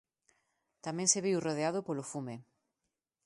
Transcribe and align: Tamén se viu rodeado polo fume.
Tamén 0.85 1.07
se 1.13 1.23
viu 1.25 1.37
rodeado 1.47 1.79
polo 1.87 2.07
fume. 2.11 2.35